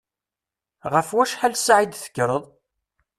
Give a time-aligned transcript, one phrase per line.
[0.93, 2.43] Ɣef wacḥal ssaɛa i d-tekkreḍ?